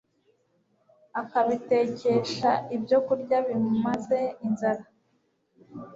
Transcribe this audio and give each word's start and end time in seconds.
akabitekesha 1.21 2.51
ibyo 2.75 2.97
kurya 3.07 3.37
bimumaze 3.47 4.19
inzara 4.45 4.83